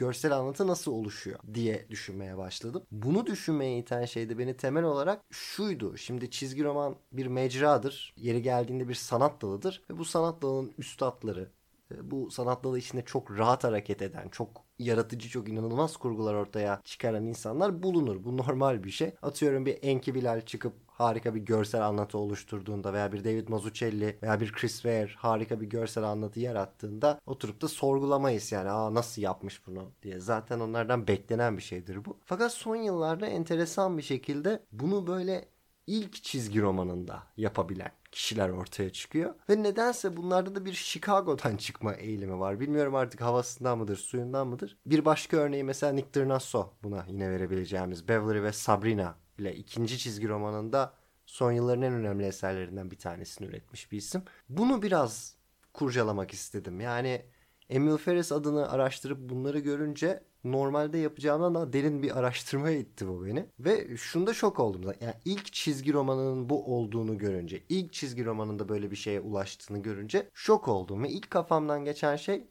görsel 0.00 0.36
anlatı 0.36 0.66
nasıl 0.66 0.92
oluşuyor 0.92 1.38
diye 1.54 1.86
düşünmeye 1.90 2.36
başladım. 2.38 2.82
Bunu 2.92 3.26
düşünmeye 3.26 3.78
iten 3.78 4.04
şey 4.04 4.28
de 4.28 4.38
beni 4.38 4.56
temel 4.56 4.84
olarak 4.84 5.22
şuydu. 5.30 5.96
Şimdi 5.96 6.30
çizgi 6.30 6.64
roman 6.64 6.96
bir 7.12 7.26
mecradır. 7.26 8.14
Yeri 8.16 8.42
geldiğinde 8.42 8.88
bir 8.88 8.94
sanat 8.94 9.42
dalıdır. 9.42 9.82
Ve 9.90 9.98
bu 9.98 10.04
sanat 10.04 10.42
dalının 10.42 10.72
üstadları, 10.78 11.50
e, 11.94 12.10
bu 12.10 12.30
sanat 12.30 12.64
dalı 12.64 12.78
içinde 12.78 13.04
çok 13.04 13.38
rahat 13.38 13.64
hareket 13.64 14.02
eden, 14.02 14.28
çok 14.28 14.64
yaratıcı, 14.78 15.28
çok 15.28 15.48
inanılmaz 15.48 15.96
kurgular 15.96 16.34
ortaya 16.34 16.80
çıkaran 16.84 17.24
insanlar 17.26 17.82
bulunur. 17.82 18.24
Bu 18.24 18.36
normal 18.36 18.84
bir 18.84 18.90
şey. 18.90 19.14
Atıyorum 19.22 19.66
bir 19.66 19.78
Enki 19.82 20.14
Bilal 20.14 20.40
çıkıp 20.40 20.89
harika 21.00 21.34
bir 21.34 21.40
görsel 21.40 21.86
anlatı 21.86 22.18
oluşturduğunda 22.18 22.92
veya 22.92 23.12
bir 23.12 23.24
David 23.24 23.48
Mazzucchelli 23.48 24.18
veya 24.22 24.40
bir 24.40 24.52
Chris 24.52 24.74
Ware 24.74 25.10
harika 25.16 25.60
bir 25.60 25.66
görsel 25.66 26.04
anlatı 26.04 26.40
yarattığında 26.40 27.20
oturup 27.26 27.60
da 27.60 27.68
sorgulamayız 27.68 28.52
yani 28.52 28.70
aa 28.70 28.94
nasıl 28.94 29.22
yapmış 29.22 29.66
bunu 29.66 29.92
diye. 30.02 30.20
Zaten 30.20 30.60
onlardan 30.60 31.08
beklenen 31.08 31.56
bir 31.56 31.62
şeydir 31.62 32.04
bu. 32.04 32.18
Fakat 32.24 32.52
son 32.52 32.76
yıllarda 32.76 33.26
enteresan 33.26 33.98
bir 33.98 34.02
şekilde 34.02 34.62
bunu 34.72 35.06
böyle 35.06 35.48
ilk 35.86 36.22
çizgi 36.22 36.62
romanında 36.62 37.22
yapabilen 37.36 37.92
kişiler 38.12 38.48
ortaya 38.48 38.90
çıkıyor. 38.90 39.34
Ve 39.50 39.62
nedense 39.62 40.16
bunlarda 40.16 40.54
da 40.54 40.64
bir 40.64 40.72
Chicago'dan 40.72 41.56
çıkma 41.56 41.94
eğilimi 41.94 42.40
var. 42.40 42.60
Bilmiyorum 42.60 42.94
artık 42.94 43.20
havasından 43.20 43.78
mıdır, 43.78 43.96
suyundan 43.96 44.48
mıdır. 44.48 44.76
Bir 44.86 45.04
başka 45.04 45.36
örneği 45.36 45.64
mesela 45.64 45.92
Nick 45.92 46.20
Drnaso 46.20 46.72
buna 46.82 47.04
yine 47.08 47.30
verebileceğimiz 47.30 48.08
Beverly 48.08 48.42
ve 48.42 48.52
Sabrina 48.52 49.14
ile 49.40 49.56
ikinci 49.56 49.98
çizgi 49.98 50.28
romanında 50.28 50.94
son 51.26 51.52
yılların 51.52 51.82
en 51.82 51.92
önemli 51.92 52.26
eserlerinden 52.26 52.90
bir 52.90 52.98
tanesini 52.98 53.46
üretmiş 53.48 53.92
bir 53.92 53.98
isim. 53.98 54.22
Bunu 54.48 54.82
biraz 54.82 55.36
kurcalamak 55.72 56.32
istedim. 56.32 56.80
Yani 56.80 57.22
Emil 57.70 57.96
Ferris 57.96 58.32
adını 58.32 58.70
araştırıp 58.70 59.18
bunları 59.18 59.58
görünce 59.58 60.22
normalde 60.44 60.98
yapacağımdan 60.98 61.54
daha 61.54 61.72
derin 61.72 62.02
bir 62.02 62.18
araştırmaya 62.18 62.78
itti 62.78 63.08
bu 63.08 63.26
beni. 63.26 63.46
Ve 63.58 63.96
şunda 63.96 64.34
şok 64.34 64.60
oldum. 64.60 64.82
Yani 65.00 65.14
ilk 65.24 65.52
çizgi 65.52 65.92
romanının 65.92 66.48
bu 66.48 66.76
olduğunu 66.76 67.18
görünce, 67.18 67.62
ilk 67.68 67.92
çizgi 67.92 68.24
romanında 68.24 68.68
böyle 68.68 68.90
bir 68.90 68.96
şeye 68.96 69.20
ulaştığını 69.20 69.82
görünce 69.82 70.30
şok 70.34 70.68
oldum. 70.68 71.02
Ve 71.02 71.08
ilk 71.08 71.30
kafamdan 71.30 71.84
geçen 71.84 72.16
şey, 72.16 72.44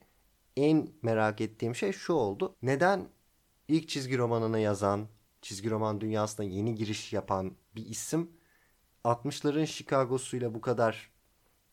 en 0.57 0.89
merak 1.01 1.41
ettiğim 1.41 1.75
şey 1.75 1.91
şu 1.91 2.13
oldu. 2.13 2.55
Neden 2.61 3.07
ilk 3.67 3.89
çizgi 3.89 4.17
romanını 4.17 4.59
yazan, 4.59 5.07
çizgi 5.41 5.69
roman 5.69 6.01
dünyasına 6.01 6.45
yeni 6.45 6.75
giriş 6.75 7.13
yapan 7.13 7.51
bir 7.75 7.85
isim 7.85 8.31
60'ların 9.03 9.65
Chicago'suyla 9.65 10.53
bu 10.53 10.61
kadar 10.61 11.11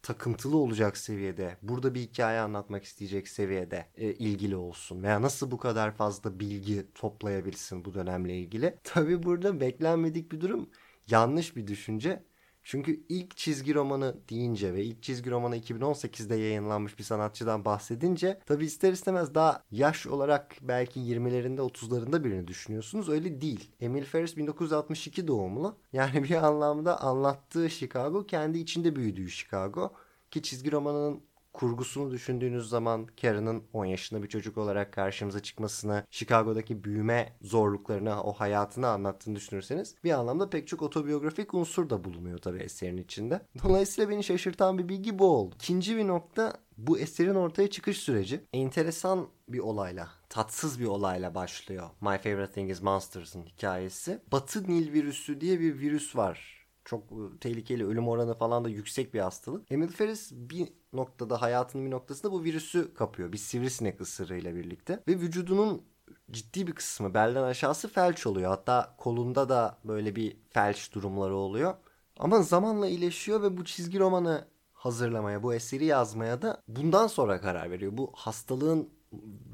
takıntılı 0.03 0.57
olacak 0.57 0.97
seviyede, 0.97 1.57
burada 1.63 1.95
bir 1.95 2.01
hikaye 2.01 2.41
anlatmak 2.41 2.85
isteyecek 2.85 3.29
seviyede 3.29 3.87
e, 3.97 4.13
ilgili 4.13 4.57
olsun 4.57 5.03
veya 5.03 5.23
nasıl 5.23 5.51
bu 5.51 5.59
kadar 5.59 5.95
fazla 5.97 6.41
bilgi 6.41 6.87
toplayabilsin 6.95 7.85
bu 7.85 7.95
dönemle 7.95 8.39
ilgili. 8.39 8.79
Tabi 8.85 9.23
burada 9.23 9.61
beklenmedik 9.61 10.33
bir 10.33 10.41
durum, 10.41 10.71
yanlış 11.11 11.57
bir 11.57 11.67
düşünce. 11.67 12.25
Çünkü 12.69 13.01
ilk 13.09 13.37
çizgi 13.37 13.75
romanı 13.75 14.17
deyince 14.31 14.75
ve 14.75 14.85
ilk 14.85 15.03
çizgi 15.03 15.31
romanı 15.31 15.57
2018'de 15.57 16.37
yayınlanmış 16.37 16.99
bir 16.99 17.05
sanatçıdan 17.05 17.65
bahsedince 17.65 18.41
tabi 18.47 18.65
ister 18.65 18.93
istemez 18.93 19.35
daha 19.35 19.63
yaş 19.71 20.07
olarak 20.07 20.57
belki 20.63 21.01
20'lerinde 21.01 21.61
30'larında 21.61 22.25
birini 22.25 22.49
düşünüyorsunuz. 22.49 23.09
Öyle 23.09 23.41
değil. 23.41 23.71
Emil 23.81 24.05
Ferris 24.05 24.37
1962 24.37 25.29
doğumlu. 25.29 25.77
Yani 25.93 26.25
bir 26.25 26.47
anlamda 26.47 27.01
anlattığı 27.01 27.71
Chicago 27.71 28.27
kendi 28.27 28.59
içinde 28.59 28.97
büyüdüğü 28.97 29.31
Chicago. 29.31 29.93
Ki 30.31 30.43
çizgi 30.43 30.73
romanının 30.73 31.21
kurgusunu 31.57 32.11
düşündüğünüz 32.11 32.69
zaman 32.69 33.07
Karen'ın 33.21 33.63
10 33.73 33.85
yaşında 33.85 34.23
bir 34.23 34.29
çocuk 34.29 34.59
olarak 34.59 34.93
karşımıza 34.93 35.43
çıkmasını, 35.43 36.05
Chicago'daki 36.11 36.85
büyüme 36.85 37.33
zorluklarını, 37.43 38.23
o 38.23 38.33
hayatını 38.33 38.89
anlattığını 38.89 39.37
düşünürseniz 39.37 39.95
bir 40.05 40.11
anlamda 40.11 40.51
pek 40.51 40.69
çok 40.69 40.83
otobiyografik 40.83 41.55
unsur 41.55 41.91
da 41.91 42.05
bulunuyor 42.05 42.39
tabii 42.39 42.59
eserin 42.59 42.97
içinde. 42.97 43.41
Dolayısıyla 43.65 44.11
beni 44.11 44.25
şaşırtan 44.25 44.79
bir 44.79 44.89
bilgi 44.89 45.19
bu 45.19 45.27
oldu. 45.27 45.55
İkinci 45.55 45.97
bir 45.97 46.07
nokta 46.07 46.53
bu 46.79 46.99
eserin 46.99 47.35
ortaya 47.35 47.71
çıkış 47.71 47.99
süreci. 47.99 48.41
Enteresan 48.53 49.29
bir 49.49 49.59
olayla, 49.59 50.09
tatsız 50.29 50.81
bir 50.81 50.87
olayla 50.87 51.35
başlıyor. 51.35 51.91
My 52.01 52.19
Favorite 52.19 52.53
Thing 52.53 52.71
is 52.71 52.83
Monsters'ın 52.83 53.43
hikayesi. 53.43 54.21
Batı 54.33 54.63
Nil 54.63 54.93
virüsü 54.93 55.41
diye 55.41 55.61
bir 55.61 55.79
virüs 55.79 56.17
var 56.17 56.57
çok 56.87 57.03
e, 57.03 57.39
tehlikeli 57.41 57.87
ölüm 57.87 58.09
oranı 58.09 58.35
falan 58.35 58.65
da 58.65 58.69
yüksek 58.69 59.15
bir 59.15 59.21
hastalık. 59.21 59.73
Emil 59.73 59.89
Ferris 59.89 60.33
bir 60.33 60.69
noktada 60.97 61.43
hayatının 61.43 61.87
bir 61.87 61.91
noktasında 61.91 62.33
bu 62.33 62.45
virüsü 62.45 62.95
kapıyor. 62.95 63.33
Bir 63.33 63.39
sivrisinek 63.39 64.01
ısırığıyla 64.01 64.55
birlikte. 64.55 65.03
Ve 65.09 65.13
vücudunun 65.13 65.83
ciddi 66.31 66.67
bir 66.67 66.73
kısmı 66.73 67.15
belden 67.15 67.43
aşağısı 67.43 67.89
felç 67.89 68.27
oluyor. 68.27 68.51
Hatta 68.51 68.95
kolunda 68.99 69.49
da 69.49 69.79
böyle 69.85 70.17
bir 70.17 70.37
felç 70.51 70.93
durumları 70.95 71.37
oluyor. 71.37 71.75
Ama 72.19 72.43
zamanla 72.43 72.89
iyileşiyor 72.89 73.43
ve 73.43 73.57
bu 73.57 73.65
çizgi 73.65 73.99
romanı 73.99 74.45
hazırlamaya, 74.73 75.43
bu 75.43 75.55
eseri 75.55 75.85
yazmaya 75.85 76.43
da 76.43 76.63
bundan 76.69 77.07
sonra 77.07 77.41
karar 77.41 77.71
veriyor. 77.71 77.93
Bu 77.95 78.13
hastalığın 78.15 78.91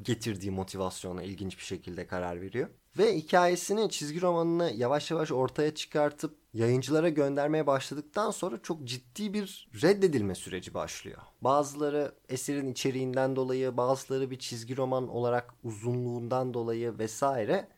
getirdiği 0.03 0.51
motivasyona 0.51 1.23
ilginç 1.23 1.59
bir 1.59 1.63
şekilde 1.63 2.07
karar 2.07 2.41
veriyor. 2.41 2.69
Ve 2.99 3.17
hikayesini, 3.17 3.91
çizgi 3.91 4.21
romanını 4.21 4.73
yavaş 4.77 5.11
yavaş 5.11 5.33
ortaya 5.33 5.75
çıkartıp 5.75 6.39
yayıncılara 6.53 7.09
göndermeye 7.09 7.67
başladıktan 7.67 8.31
sonra 8.31 8.63
çok 8.63 8.85
ciddi 8.85 9.35
bir 9.35 9.69
reddedilme 9.83 10.35
süreci 10.35 10.75
başlıyor. 10.75 11.19
Bazıları 11.41 12.15
eserin 12.29 12.73
içeriğinden 12.73 13.37
dolayı, 13.37 13.77
bazıları 13.77 14.31
bir 14.31 14.39
çizgi 14.39 14.77
roman 14.77 15.09
olarak 15.09 15.55
uzunluğundan 15.63 16.55
dolayı 16.55 16.99
vesaire 16.99 17.69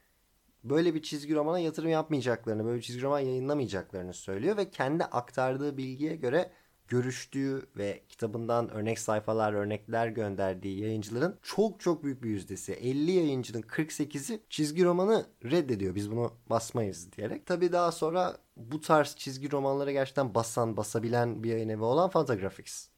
böyle 0.65 0.95
bir 0.95 1.03
çizgi 1.03 1.35
romana 1.35 1.59
yatırım 1.59 1.91
yapmayacaklarını, 1.91 2.65
böyle 2.65 2.77
bir 2.77 2.83
çizgi 2.83 3.03
roman 3.03 3.21
yayınlamayacaklarını 3.21 4.15
söylüyor 4.15 4.57
ve 4.57 4.71
kendi 4.71 5.05
aktardığı 5.05 5.77
bilgiye 5.77 6.17
göre 6.17 6.51
görüştüğü 6.89 7.67
ve 7.77 8.03
kitabından 8.09 8.71
örnek 8.71 8.99
sayfalar, 8.99 9.53
örnekler 9.53 10.09
gönderdiği 10.09 10.81
yayıncıların 10.81 11.39
çok 11.43 11.81
çok 11.81 12.05
büyük 12.05 12.23
bir 12.23 12.31
yüzdesi. 12.31 12.73
50 12.73 13.11
yayıncının 13.11 13.63
48'i 13.63 14.41
çizgi 14.51 14.85
romanı 14.85 15.27
reddediyor. 15.45 15.95
Biz 15.95 16.11
bunu 16.11 16.33
basmayız 16.51 17.13
diyerek. 17.13 17.47
Tabii 17.47 17.73
daha 17.73 17.93
sonra 17.93 18.37
bu 18.57 18.81
tarz 18.81 19.17
çizgi 19.17 19.53
romanlara 19.53 19.93
gerçekten 19.93 20.35
basan, 20.35 20.77
basabilen 20.77 21.43
bir 21.43 21.51
yayın 21.51 21.69
evi 21.69 21.83
olan 21.83 22.11
Fantagraphics 22.11 22.89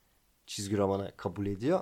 çizgi 0.47 0.79
romanı 0.79 1.13
kabul 1.17 1.47
ediyor. 1.47 1.81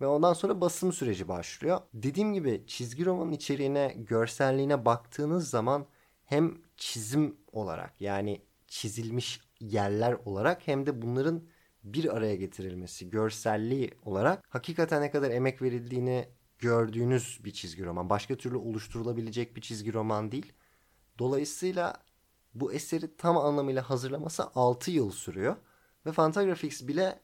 Ve 0.00 0.06
ondan 0.06 0.32
sonra 0.32 0.60
basım 0.60 0.92
süreci 0.92 1.28
başlıyor. 1.28 1.80
Dediğim 1.94 2.34
gibi 2.34 2.64
çizgi 2.66 3.04
romanın 3.04 3.32
içeriğine, 3.32 3.94
görselliğine 3.96 4.84
baktığınız 4.84 5.50
zaman 5.50 5.86
hem 6.24 6.58
çizim 6.76 7.36
olarak 7.52 8.00
yani 8.00 8.42
çizilmiş 8.66 9.40
yerler 9.68 10.16
olarak 10.24 10.68
hem 10.68 10.86
de 10.86 11.02
bunların 11.02 11.44
bir 11.84 12.16
araya 12.16 12.36
getirilmesi, 12.36 13.10
görselliği 13.10 13.90
olarak 14.02 14.44
hakikaten 14.48 15.02
ne 15.02 15.10
kadar 15.10 15.30
emek 15.30 15.62
verildiğini 15.62 16.28
gördüğünüz 16.58 17.40
bir 17.44 17.52
çizgi 17.52 17.84
roman. 17.84 18.10
Başka 18.10 18.34
türlü 18.36 18.56
oluşturulabilecek 18.56 19.56
bir 19.56 19.60
çizgi 19.60 19.92
roman 19.92 20.32
değil. 20.32 20.52
Dolayısıyla 21.18 21.94
bu 22.54 22.72
eseri 22.72 23.16
tam 23.16 23.36
anlamıyla 23.36 23.90
hazırlaması 23.90 24.44
6 24.54 24.90
yıl 24.90 25.10
sürüyor. 25.10 25.56
Ve 26.06 26.12
Fantagraphics 26.12 26.88
bile 26.88 27.20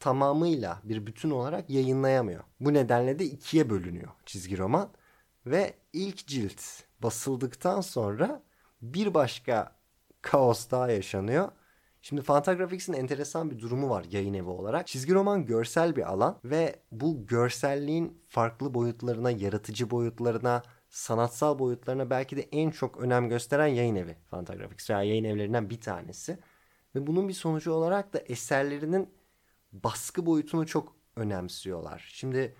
tamamıyla 0.00 0.80
bir 0.84 1.06
bütün 1.06 1.30
olarak 1.30 1.70
yayınlayamıyor. 1.70 2.44
Bu 2.60 2.74
nedenle 2.74 3.18
de 3.18 3.24
ikiye 3.24 3.70
bölünüyor 3.70 4.10
çizgi 4.26 4.58
roman. 4.58 4.90
Ve 5.46 5.74
ilk 5.92 6.26
cilt 6.26 6.62
basıldıktan 7.02 7.80
sonra 7.80 8.42
bir 8.82 9.14
başka 9.14 9.81
kaos 10.22 10.70
daha 10.70 10.90
yaşanıyor. 10.90 11.48
Şimdi 12.02 12.22
Fantagraphics'in 12.22 12.92
enteresan 12.92 13.50
bir 13.50 13.58
durumu 13.58 13.90
var 13.90 14.04
yayın 14.10 14.34
evi 14.34 14.48
olarak. 14.48 14.86
Çizgi 14.86 15.14
roman 15.14 15.46
görsel 15.46 15.96
bir 15.96 16.10
alan 16.12 16.38
ve 16.44 16.76
bu 16.92 17.26
görselliğin 17.26 18.22
farklı 18.28 18.74
boyutlarına, 18.74 19.30
yaratıcı 19.30 19.90
boyutlarına, 19.90 20.62
sanatsal 20.90 21.58
boyutlarına 21.58 22.10
belki 22.10 22.36
de 22.36 22.48
en 22.52 22.70
çok 22.70 23.00
önem 23.00 23.28
gösteren 23.28 23.66
yayın 23.66 23.96
evi 23.96 24.16
Fantagraphics 24.30 24.90
veya 24.90 25.02
yayın 25.02 25.24
evlerinden 25.24 25.70
bir 25.70 25.80
tanesi. 25.80 26.38
Ve 26.94 27.06
bunun 27.06 27.28
bir 27.28 27.34
sonucu 27.34 27.72
olarak 27.72 28.12
da 28.12 28.18
eserlerinin 28.18 29.08
baskı 29.72 30.26
boyutunu 30.26 30.66
çok 30.66 30.96
önemsiyorlar. 31.16 32.10
Şimdi 32.12 32.54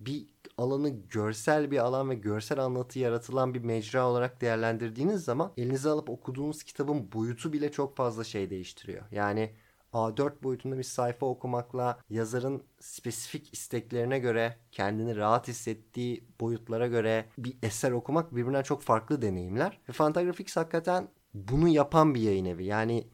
bir 0.00 0.26
alanı 0.58 0.88
görsel 0.88 1.70
bir 1.70 1.78
alan 1.78 2.10
ve 2.10 2.14
görsel 2.14 2.58
anlatı 2.58 2.98
yaratılan 2.98 3.54
bir 3.54 3.60
mecra 3.60 4.08
olarak 4.08 4.40
değerlendirdiğiniz 4.40 5.24
zaman 5.24 5.52
elinize 5.56 5.88
alıp 5.88 6.10
okuduğunuz 6.10 6.62
kitabın 6.62 7.12
boyutu 7.12 7.52
bile 7.52 7.72
çok 7.72 7.96
fazla 7.96 8.24
şey 8.24 8.50
değiştiriyor. 8.50 9.02
Yani 9.10 9.52
A4 9.92 10.42
boyutunda 10.42 10.78
bir 10.78 10.82
sayfa 10.82 11.26
okumakla 11.26 11.98
yazarın 12.10 12.62
spesifik 12.80 13.54
isteklerine 13.54 14.18
göre 14.18 14.56
kendini 14.72 15.16
rahat 15.16 15.48
hissettiği 15.48 16.24
boyutlara 16.40 16.86
göre 16.86 17.26
bir 17.38 17.56
eser 17.62 17.92
okumak 17.92 18.36
birbirinden 18.36 18.62
çok 18.62 18.82
farklı 18.82 19.22
deneyimler. 19.22 19.80
Ve 19.88 19.92
Fantagraphics 19.92 20.56
hakikaten 20.56 21.08
bunu 21.34 21.68
yapan 21.68 22.14
bir 22.14 22.20
yayın 22.20 22.44
evi. 22.44 22.64
Yani 22.64 23.06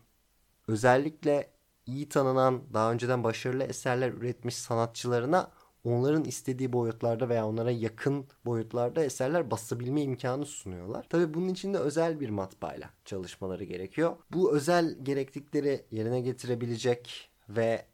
özellikle 0.69 1.51
iyi 1.87 2.09
tanınan 2.09 2.63
daha 2.75 2.93
önceden 2.93 3.25
başarılı 3.25 3.65
eserler 3.65 4.13
üretmiş 4.13 4.57
sanatçılarına 4.57 5.51
onların 5.85 6.25
istediği 6.25 6.73
boyutlarda 6.73 7.29
veya 7.29 7.47
onlara 7.47 7.71
yakın 7.71 8.27
boyutlarda 8.45 9.05
eserler 9.05 9.51
basabilme 9.51 10.03
imkanı 10.03 10.47
sunuyorlar. 10.47 11.07
Tabi 11.09 11.35
bunun 11.35 11.49
için 11.49 11.75
de 11.75 11.79
özel 11.79 12.21
bir 12.21 12.29
matbaayla 12.29 12.91
çalışmaları 13.05 13.65
gerekiyor. 13.65 14.17
Bu 14.31 14.53
özel 14.57 14.99
gereklilikleri 15.03 15.87
yerine 15.91 16.21
getirebilecek 16.21 17.31
ve 17.49 17.87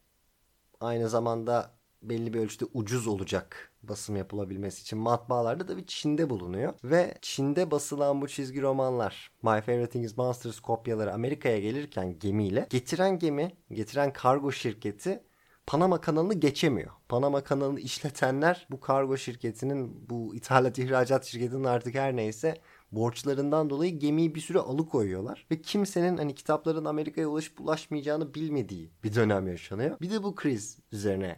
aynı 0.81 1.09
zamanda 1.09 1.79
belli 2.03 2.35
bir 2.35 2.41
ölçüde 2.41 2.65
ucuz 2.75 3.07
olacak 3.07 3.73
basım 3.83 4.17
yapılabilmesi 4.17 4.83
için 4.83 4.99
matbaalarda 4.99 5.67
tabii 5.67 5.87
Çin'de 5.87 6.31
bulunuyor. 6.31 6.75
Ve 6.85 7.15
Çin'de 7.23 7.71
basılan 7.71 8.21
bu 8.23 8.29
çizgi 8.29 8.63
romanlar 8.63 9.31
My 9.43 9.61
Favorite 9.61 9.91
Thing 9.91 10.05
is 10.05 10.17
Monsters 10.17 10.61
kopyaları 10.61 11.15
Amerika'ya 11.15 11.59
gelirken 11.59 12.19
gemiyle 12.19 12.67
getiren 12.71 13.19
gemi, 13.19 13.53
getiren 13.71 14.13
kargo 14.13 14.53
şirketi 14.53 15.23
Panama 15.69 16.01
kanalını 16.01 16.35
geçemiyor. 16.35 16.91
Panama 17.09 17.45
kanalını 17.45 17.81
işletenler 17.81 18.67
bu 18.71 18.81
kargo 18.81 19.17
şirketinin, 19.17 20.11
bu 20.11 20.35
ithalat 20.35 20.79
ihracat 20.79 21.25
şirketinin 21.25 21.65
artık 21.65 21.95
her 21.95 22.17
neyse 22.17 22.55
borçlarından 22.93 23.71
dolayı 23.71 23.99
gemiyi 23.99 24.35
bir 24.35 24.41
süre 24.41 24.59
alıkoyuyorlar. 24.59 25.47
Ve 25.51 25.63
kimsenin 25.63 26.17
hani 26.17 26.35
kitapların 26.35 26.85
Amerika'ya 26.85 27.29
ulaşıp 27.29 27.61
ulaşmayacağını 27.61 28.35
bilmediği 28.35 28.91
bir 29.05 29.15
dönem 29.15 29.49
yaşanıyor. 29.49 30.01
Bir 30.01 30.11
de 30.11 30.23
bu 30.23 30.35
kriz 30.35 30.79
üzerine 30.93 31.37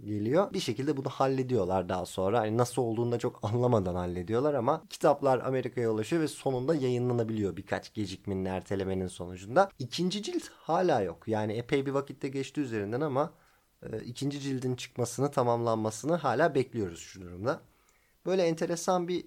geliyor. 0.00 0.52
Bir 0.52 0.60
şekilde 0.60 0.96
bunu 0.96 1.08
hallediyorlar 1.08 1.88
daha 1.88 2.06
sonra. 2.06 2.40
Hani 2.40 2.56
nasıl 2.56 2.82
olduğunu 2.82 3.12
da 3.12 3.18
çok 3.18 3.38
anlamadan 3.42 3.94
hallediyorlar 3.94 4.54
ama 4.54 4.82
kitaplar 4.90 5.40
Amerika'ya 5.40 5.90
ulaşıyor 5.90 6.22
ve 6.22 6.28
sonunda 6.28 6.74
yayınlanabiliyor 6.74 7.56
birkaç 7.56 7.94
gecikmenin 7.94 8.44
ertelemenin 8.44 9.06
sonucunda. 9.06 9.70
İkinci 9.78 10.22
cilt 10.22 10.48
hala 10.48 11.00
yok. 11.00 11.28
Yani 11.28 11.52
epey 11.52 11.86
bir 11.86 11.90
vakitte 11.90 12.28
geçti 12.28 12.60
üzerinden 12.60 13.00
ama 13.00 13.32
e, 13.82 14.00
ikinci 14.04 14.40
cildin 14.40 14.76
çıkmasını, 14.76 15.30
tamamlanmasını 15.30 16.14
hala 16.14 16.54
bekliyoruz 16.54 17.00
şu 17.00 17.20
durumda. 17.20 17.60
Böyle 18.26 18.42
enteresan 18.42 19.08
bir 19.08 19.24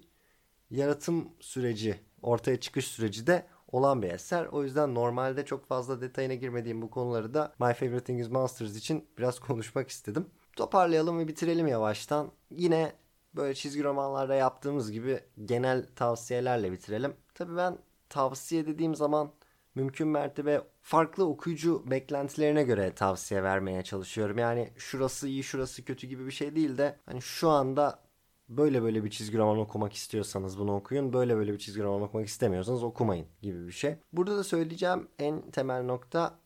yaratım 0.70 1.28
süreci, 1.40 2.00
ortaya 2.22 2.60
çıkış 2.60 2.86
süreci 2.86 3.26
de 3.26 3.46
olan 3.68 4.02
bir 4.02 4.10
eser. 4.10 4.46
O 4.46 4.64
yüzden 4.64 4.94
normalde 4.94 5.44
çok 5.44 5.66
fazla 5.66 6.00
detayına 6.00 6.34
girmediğim 6.34 6.82
bu 6.82 6.90
konuları 6.90 7.34
da 7.34 7.54
My 7.58 7.74
Favorite 7.74 8.04
Thing 8.04 8.20
is 8.20 8.30
Monsters 8.30 8.76
için 8.76 9.08
biraz 9.18 9.38
konuşmak 9.38 9.88
istedim. 9.88 10.26
Toparlayalım 10.56 11.18
ve 11.18 11.28
bitirelim 11.28 11.66
yavaştan. 11.66 12.32
Yine 12.50 12.92
böyle 13.34 13.54
çizgi 13.54 13.84
romanlarda 13.84 14.34
yaptığımız 14.34 14.92
gibi 14.92 15.20
genel 15.44 15.86
tavsiyelerle 15.96 16.72
bitirelim. 16.72 17.16
Tabii 17.34 17.56
ben 17.56 17.78
tavsiye 18.08 18.66
dediğim 18.66 18.94
zaman 18.94 19.32
mümkün 19.76 20.08
mertebe 20.08 20.60
farklı 20.82 21.24
okuyucu 21.28 21.84
beklentilerine 21.90 22.62
göre 22.62 22.94
tavsiye 22.94 23.42
vermeye 23.42 23.82
çalışıyorum. 23.82 24.38
Yani 24.38 24.70
şurası 24.76 25.28
iyi 25.28 25.42
şurası 25.42 25.84
kötü 25.84 26.06
gibi 26.06 26.26
bir 26.26 26.30
şey 26.30 26.56
değil 26.56 26.78
de 26.78 26.96
hani 27.06 27.22
şu 27.22 27.48
anda 27.48 28.06
böyle 28.48 28.82
böyle 28.82 29.04
bir 29.04 29.10
çizgi 29.10 29.38
roman 29.38 29.58
okumak 29.58 29.92
istiyorsanız 29.92 30.58
bunu 30.58 30.74
okuyun. 30.76 31.12
Böyle 31.12 31.36
böyle 31.36 31.52
bir 31.52 31.58
çizgi 31.58 31.82
roman 31.82 32.02
okumak 32.02 32.26
istemiyorsanız 32.26 32.82
okumayın 32.82 33.26
gibi 33.42 33.66
bir 33.66 33.72
şey. 33.72 33.96
Burada 34.12 34.36
da 34.36 34.44
söyleyeceğim 34.44 35.08
en 35.18 35.50
temel 35.50 35.82
nokta 35.82 36.38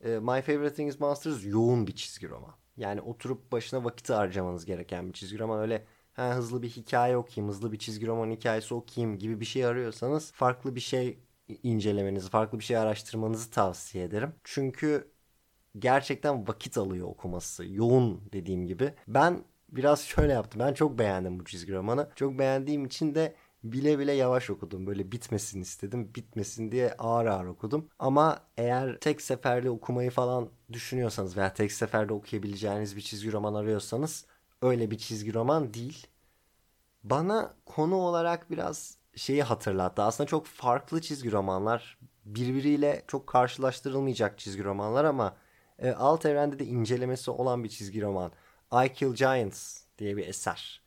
e, 0.00 0.08
My 0.08 0.42
Favorite 0.42 0.74
Thing 0.74 0.90
is 0.90 1.00
Monsters 1.00 1.44
yoğun 1.46 1.86
bir 1.86 1.94
çizgi 1.94 2.28
roman. 2.28 2.54
Yani 2.76 3.00
oturup 3.00 3.52
başına 3.52 3.84
vakit 3.84 4.10
harcamanız 4.10 4.64
gereken 4.64 5.08
bir 5.08 5.12
çizgi 5.12 5.38
roman. 5.38 5.60
Öyle 5.60 5.86
ha, 6.12 6.34
hızlı 6.34 6.62
bir 6.62 6.68
hikaye 6.68 7.16
okuyayım, 7.16 7.48
hızlı 7.52 7.72
bir 7.72 7.78
çizgi 7.78 8.06
roman 8.06 8.30
hikayesi 8.30 8.74
okuyayım 8.74 9.18
gibi 9.18 9.40
bir 9.40 9.44
şey 9.44 9.64
arıyorsanız 9.66 10.32
farklı 10.32 10.74
bir 10.74 10.80
şey 10.80 11.18
incelemenizi, 11.62 12.30
farklı 12.30 12.58
bir 12.58 12.64
şey 12.64 12.76
araştırmanızı 12.76 13.50
tavsiye 13.50 14.04
ederim. 14.04 14.34
Çünkü 14.44 15.12
gerçekten 15.78 16.48
vakit 16.48 16.78
alıyor 16.78 17.08
okuması. 17.08 17.64
Yoğun 17.66 18.22
dediğim 18.32 18.66
gibi. 18.66 18.94
Ben 19.08 19.44
biraz 19.68 20.00
şöyle 20.06 20.32
yaptım. 20.32 20.60
Ben 20.60 20.74
çok 20.74 20.98
beğendim 20.98 21.40
bu 21.40 21.44
çizgi 21.44 21.72
romanı. 21.72 22.10
Çok 22.16 22.38
beğendiğim 22.38 22.84
için 22.84 23.14
de 23.14 23.36
bile 23.64 23.98
bile 23.98 24.12
yavaş 24.12 24.50
okudum. 24.50 24.86
Böyle 24.86 25.12
bitmesin 25.12 25.60
istedim. 25.60 26.12
Bitmesin 26.14 26.72
diye 26.72 26.94
ağır 26.98 27.26
ağır 27.26 27.46
okudum. 27.46 27.88
Ama 27.98 28.40
eğer 28.56 28.98
tek 29.00 29.22
seferde 29.22 29.70
okumayı 29.70 30.10
falan 30.10 30.50
düşünüyorsanız 30.72 31.36
veya 31.36 31.54
tek 31.54 31.72
seferde 31.72 32.12
okuyabileceğiniz 32.12 32.96
bir 32.96 33.00
çizgi 33.02 33.32
roman 33.32 33.54
arıyorsanız 33.54 34.26
öyle 34.62 34.90
bir 34.90 34.98
çizgi 34.98 35.34
roman 35.34 35.74
değil. 35.74 36.06
Bana 37.04 37.54
konu 37.66 37.94
olarak 37.96 38.50
biraz 38.50 38.98
şeyi 39.16 39.42
hatırlattı. 39.42 40.02
Aslında 40.02 40.28
çok 40.28 40.46
farklı 40.46 41.00
çizgi 41.00 41.32
romanlar. 41.32 41.98
Birbiriyle 42.24 43.02
çok 43.08 43.26
karşılaştırılmayacak 43.26 44.38
çizgi 44.38 44.64
romanlar 44.64 45.04
ama 45.04 45.36
e, 45.78 45.90
alt 45.90 46.26
evrende 46.26 46.58
de 46.58 46.64
incelemesi 46.64 47.30
olan 47.30 47.64
bir 47.64 47.68
çizgi 47.68 48.02
roman. 48.02 48.32
I 48.84 48.92
Kill 48.92 49.14
Giants 49.14 49.80
diye 49.98 50.16
bir 50.16 50.28
eser. 50.28 50.82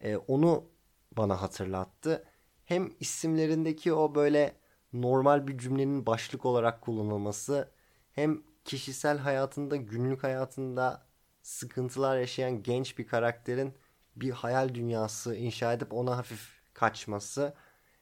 E, 0.00 0.16
onu 0.16 0.64
bana 1.12 1.42
hatırlattı. 1.42 2.24
Hem 2.64 2.92
isimlerindeki 3.00 3.92
o 3.92 4.14
böyle 4.14 4.54
normal 4.92 5.46
bir 5.46 5.58
cümlenin 5.58 6.06
başlık 6.06 6.44
olarak 6.46 6.80
kullanılması 6.80 7.70
hem 8.12 8.42
kişisel 8.64 9.18
hayatında, 9.18 9.76
günlük 9.76 10.22
hayatında 10.22 11.06
sıkıntılar 11.42 12.18
yaşayan 12.18 12.62
genç 12.62 12.98
bir 12.98 13.06
karakterin 13.06 13.74
bir 14.16 14.30
hayal 14.30 14.74
dünyası 14.74 15.34
inşa 15.34 15.72
edip 15.72 15.92
ona 15.92 16.16
hafif 16.16 16.58
kaçması 16.74 17.54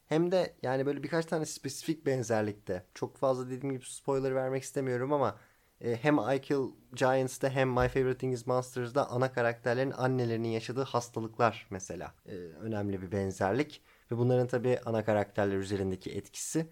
hem 0.07 0.33
de 0.33 0.55
yani 0.63 0.87
böyle 0.87 1.03
birkaç 1.03 1.27
tane 1.27 1.47
spesifik 1.47 2.07
benzerlikte. 2.07 2.83
Çok 2.95 3.17
fazla 3.17 3.47
dediğim 3.51 3.73
gibi 3.75 3.85
spoiler 3.85 4.35
vermek 4.35 4.63
istemiyorum 4.63 5.13
ama 5.13 5.39
e, 5.81 5.97
hem 5.97 6.19
I 6.19 6.41
Kill 6.41 6.71
Giants'ta 6.93 7.51
hem 7.51 7.69
My 7.69 7.89
Favorite 7.89 8.19
Thing 8.19 8.35
is 8.35 8.47
Monsters'da 8.47 9.11
ana 9.11 9.33
karakterlerin 9.33 9.91
annelerinin 9.91 10.49
yaşadığı 10.49 10.83
hastalıklar 10.83 11.67
mesela 11.71 12.15
e, 12.27 12.33
önemli 12.37 13.03
bir 13.03 13.13
benzerlik. 13.13 13.83
Ve 14.11 14.19
bunların 14.19 14.47
tabii 14.47 14.79
ana 14.85 15.05
karakterler 15.05 15.57
üzerindeki 15.57 16.11
etkisi. 16.13 16.67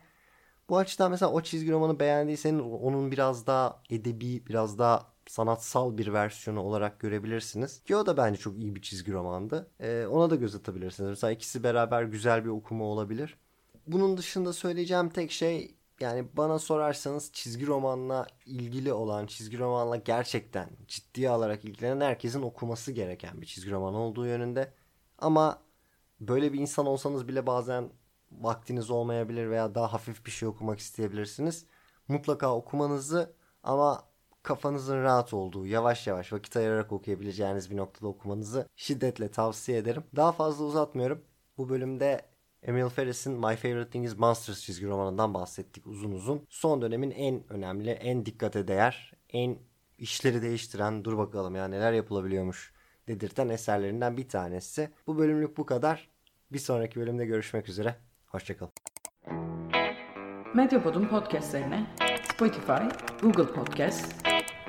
Bu 0.69 0.79
açıdan 0.79 1.11
mesela 1.11 1.33
o 1.33 1.41
çizgi 1.41 1.73
romanı 1.73 2.01
beğendiyseniz 2.01 2.61
onun 2.61 3.13
biraz 3.13 3.47
daha 3.47 3.83
edebi, 3.91 4.47
biraz 4.47 4.79
daha 4.79 5.14
sanatsal 5.27 5.99
bir 5.99 6.13
versiyonu 6.13 6.61
olarak 6.61 7.01
görebilirsiniz. 7.01 7.83
Ki 7.83 7.97
o 7.97 8.07
da 8.07 8.17
bence 8.17 8.41
çok 8.41 8.59
iyi 8.59 8.77
bir 8.77 8.83
çizgi 8.83 9.13
romandı. 9.13 9.71
Ee, 9.81 10.07
ona 10.11 10.31
da 10.31 10.37
göz 10.37 10.55
atabilirsiniz. 10.55 11.11
Mesela 11.11 11.31
ikisi 11.31 11.63
beraber 11.63 12.03
güzel 12.03 12.45
bir 12.45 12.51
okuma 12.51 12.85
olabilir. 12.85 13.39
Bunun 13.87 14.17
dışında 14.17 14.53
söyleyeceğim 14.53 15.09
tek 15.09 15.31
şey 15.31 15.75
yani 16.01 16.29
bana 16.37 16.59
sorarsanız 16.59 17.33
çizgi 17.33 17.67
romanla 17.67 18.27
ilgili 18.47 18.93
olan, 18.93 19.27
çizgi 19.27 19.59
romanla 19.59 19.97
gerçekten 19.97 20.71
ciddiye 20.89 21.31
alarak 21.31 21.65
ilgilenen 21.65 22.01
herkesin 22.01 22.43
okuması 22.43 22.93
gereken 22.93 23.41
bir 23.41 23.47
çizgi 23.47 23.71
roman 23.71 23.95
olduğu 23.95 24.27
yönünde. 24.27 24.73
Ama 25.19 25.63
böyle 26.21 26.53
bir 26.53 26.59
insan 26.61 26.87
olsanız 26.87 27.29
bile 27.29 27.47
bazen 27.47 27.91
vaktiniz 28.33 28.91
olmayabilir 28.91 29.51
veya 29.51 29.75
daha 29.75 29.93
hafif 29.93 30.27
bir 30.27 30.31
şey 30.31 30.49
okumak 30.49 30.79
isteyebilirsiniz. 30.79 31.67
Mutlaka 32.09 32.55
okumanızı 32.57 33.35
ama 33.63 34.14
kafanızın 34.45 35.03
rahat 35.03 35.35
olduğu, 35.35 35.67
yavaş 35.67 36.07
yavaş 36.07 36.33
vakit 36.33 36.57
ayırarak 36.57 36.93
okuyabileceğiniz 36.93 37.71
bir 37.71 37.77
noktada 37.77 38.07
okumanızı 38.07 38.69
şiddetle 38.77 39.31
tavsiye 39.31 39.79
ederim. 39.79 40.05
Daha 40.17 40.33
fazla 40.33 40.65
uzatmıyorum. 40.65 41.21
Bu 41.59 41.69
bölümde 41.69 42.21
Emil 42.63 42.89
Ferris'in 42.89 43.33
My 43.33 43.57
Favorite 43.57 43.91
Thing 43.91 44.07
is 44.07 44.19
Monsters 44.19 44.61
çizgi 44.61 44.87
romanından 44.87 45.35
bahsettik 45.35 45.87
uzun 45.87 46.13
uzun. 46.13 46.47
Son 46.49 46.83
dönemin 46.83 47.11
en 47.11 47.53
önemli, 47.53 47.91
en 47.91 48.27
dikkate 48.27 48.69
değer, 48.69 49.13
en 49.29 49.59
işleri 49.99 50.43
değiştiren, 50.43 51.05
dur 51.05 51.19
bakalım 51.19 51.55
ya 51.55 51.69
neler 51.69 51.93
yapılabiliyormuş 51.93 52.73
dedirten 53.09 53.49
eserlerinden 53.49 54.17
bir 54.17 54.29
tanesi. 54.29 54.91
Bu 55.07 55.19
bölümlük 55.19 55.57
bu 55.57 55.67
kadar. 55.67 56.09
Bir 56.53 56.59
sonraki 56.59 57.01
bölümde 57.01 57.27
görüşmek 57.27 57.69
üzere. 57.69 57.97
Hoşçakalın. 58.27 58.73
Medyapod'un 60.55 61.09
podcastlerine 61.09 61.87
Spotify, 62.35 62.83
Google 63.23 63.47
Podcast, 63.47 64.34